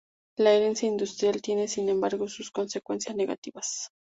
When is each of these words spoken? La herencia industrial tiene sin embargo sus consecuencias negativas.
La 0.35 0.51
herencia 0.55 0.87
industrial 0.89 1.43
tiene 1.43 1.67
sin 1.67 1.87
embargo 1.87 2.27
sus 2.27 2.49
consecuencias 2.49 3.15
negativas. 3.15 3.91